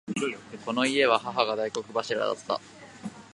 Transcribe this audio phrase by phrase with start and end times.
[0.65, 2.59] この家は母が大黒柱だった。